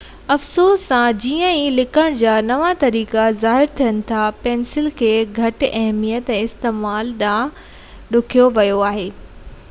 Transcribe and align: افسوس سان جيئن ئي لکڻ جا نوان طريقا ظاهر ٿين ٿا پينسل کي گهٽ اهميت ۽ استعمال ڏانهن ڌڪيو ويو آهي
افسوس 0.33 0.83
سان 0.91 1.17
جيئن 1.23 1.41
ئي 1.57 1.65
لکڻ 1.79 2.15
جا 2.21 2.37
نوان 2.45 2.79
طريقا 2.83 3.25
ظاهر 3.41 3.73
ٿين 3.79 3.99
ٿا 4.11 4.21
پينسل 4.45 4.87
کي 5.01 5.11
گهٽ 5.35 5.65
اهميت 5.67 6.31
۽ 6.37 6.39
استعمال 6.47 7.11
ڏانهن 7.19 8.17
ڌڪيو 8.17 8.49
ويو 8.57 8.81
آهي 8.89 9.07